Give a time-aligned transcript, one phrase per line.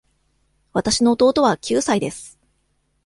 [0.73, 2.39] わたしの弟は九歳です。